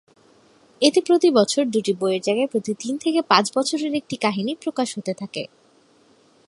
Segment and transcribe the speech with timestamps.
[0.81, 5.43] এতে প্রতিবছর দুটি বইয়ের যায়গায় প্রতি তিন থেকে পাঁচ বছরের একটি কাহিনী প্রকাশ হতে থাকে।